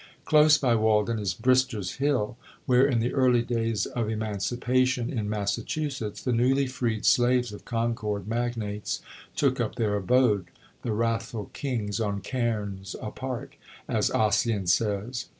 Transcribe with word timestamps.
Close 0.25 0.57
by 0.57 0.73
Walden 0.73 1.19
is 1.19 1.35
Brister's 1.35 1.97
Hill, 1.97 2.35
where, 2.65 2.87
in 2.87 3.01
the 3.01 3.13
early 3.13 3.43
days 3.43 3.85
of 3.85 4.09
emancipation 4.09 5.15
in 5.15 5.29
Massachusetts, 5.29 6.23
the 6.23 6.31
newly 6.33 6.65
freed 6.65 7.05
slaves 7.05 7.53
of 7.53 7.65
Concord 7.65 8.27
magnates 8.27 9.03
took 9.35 9.59
up 9.59 9.75
their 9.75 9.95
abode, 9.95 10.47
"The 10.81 10.91
wrathful 10.93 11.51
kings 11.53 11.99
on 11.99 12.21
cairns 12.21 12.95
apart," 12.99 13.53
as 13.87 14.09
Ossian 14.09 14.65
says. 14.65 15.27